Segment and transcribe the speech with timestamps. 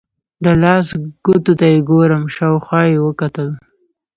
[0.43, 0.87] د لاس
[1.25, 3.49] ګوتو ته یې ګورم، شاوخوا یې وکتل.